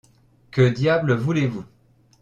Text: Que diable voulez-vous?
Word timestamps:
Que 0.49 0.67
diable 0.73 1.13
voulez-vous? 1.15 1.63